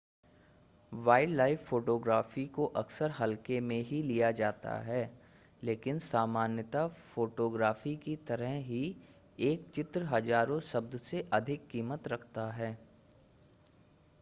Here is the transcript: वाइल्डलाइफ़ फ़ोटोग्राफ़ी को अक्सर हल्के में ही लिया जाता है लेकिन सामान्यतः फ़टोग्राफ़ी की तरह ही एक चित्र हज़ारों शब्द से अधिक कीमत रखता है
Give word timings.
वाइल्डलाइफ़ 0.91 1.59
फ़ोटोग्राफ़ी 1.65 2.45
को 2.55 2.65
अक्सर 2.75 3.11
हल्के 3.11 3.59
में 3.61 3.81
ही 3.81 4.01
लिया 4.03 4.31
जाता 4.39 4.71
है 4.79 5.03
लेकिन 5.63 5.99
सामान्यतः 5.99 6.87
फ़टोग्राफ़ी 6.87 7.95
की 7.97 8.15
तरह 8.27 8.55
ही 8.69 8.83
एक 9.43 9.69
चित्र 9.73 10.03
हज़ारों 10.05 10.59
शब्द 10.71 10.97
से 10.99 11.27
अधिक 11.33 11.67
कीमत 11.67 12.07
रखता 12.07 12.51
है 12.51 12.77